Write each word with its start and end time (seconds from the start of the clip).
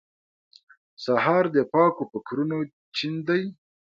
سهار 1.03 1.43
د 1.55 1.57
پاکو 1.71 2.03
فکرونو 2.11 2.57
چین 2.95 3.15
دی. 3.27 3.43